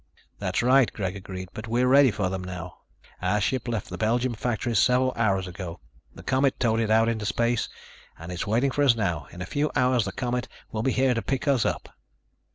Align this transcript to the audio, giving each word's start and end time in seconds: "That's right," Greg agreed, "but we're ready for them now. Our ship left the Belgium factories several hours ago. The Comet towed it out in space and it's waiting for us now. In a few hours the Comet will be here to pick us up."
"That's 0.39 0.63
right," 0.63 0.91
Greg 0.91 1.15
agreed, 1.15 1.49
"but 1.53 1.67
we're 1.67 1.85
ready 1.87 2.09
for 2.09 2.27
them 2.31 2.43
now. 2.43 2.79
Our 3.21 3.39
ship 3.39 3.67
left 3.67 3.87
the 3.87 3.99
Belgium 3.99 4.33
factories 4.33 4.79
several 4.79 5.13
hours 5.15 5.45
ago. 5.45 5.79
The 6.15 6.23
Comet 6.23 6.59
towed 6.59 6.79
it 6.79 6.89
out 6.89 7.07
in 7.07 7.19
space 7.19 7.69
and 8.17 8.31
it's 8.31 8.47
waiting 8.47 8.71
for 8.71 8.83
us 8.83 8.95
now. 8.95 9.27
In 9.29 9.43
a 9.43 9.45
few 9.45 9.69
hours 9.75 10.05
the 10.05 10.11
Comet 10.11 10.47
will 10.71 10.81
be 10.81 10.91
here 10.91 11.13
to 11.13 11.21
pick 11.21 11.47
us 11.47 11.65
up." 11.65 11.89